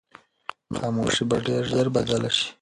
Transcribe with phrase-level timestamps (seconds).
[0.77, 2.49] خاموشي به ډېر ژر بدله شي.